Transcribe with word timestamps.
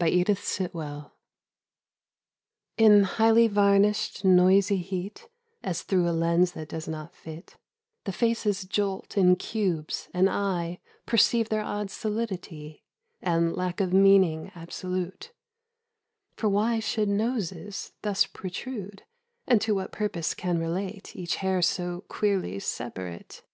87 0.00 0.20
EDITH 0.22 0.44
SITWELL. 0.44 1.00
STOPPING 1.02 1.12
PLACE. 2.90 2.90
IN 2.98 3.02
highly 3.04 3.46
varnished 3.46 4.24
noisy 4.24 4.78
heat 4.78 5.28
As 5.62 5.82
through 5.82 6.08
a 6.08 6.10
lens 6.10 6.54
that 6.54 6.68
does 6.68 6.88
not 6.88 7.14
fit— 7.14 7.56
The 8.02 8.10
faces 8.10 8.64
jolt 8.64 9.16
in 9.16 9.36
cubes 9.36 10.08
and 10.12 10.28
I 10.28 10.80
Perceive 11.06 11.50
their 11.50 11.62
odd 11.62 11.88
solidity 11.92 12.82
And 13.22 13.54
lack 13.54 13.80
of 13.80 13.92
meaning 13.92 14.50
absolute: 14.56 15.30
For 16.34 16.48
why 16.48 16.80
should 16.80 17.08
noses 17.08 17.92
thus 18.02 18.26
protrude 18.26 19.04
And 19.46 19.60
to 19.60 19.76
what 19.76 19.92
purpose 19.92 20.34
can 20.34 20.58
relate 20.58 21.14
Each 21.14 21.36
hair 21.36 21.62
so 21.62 22.00
queerly 22.08 22.58
separate 22.58 23.44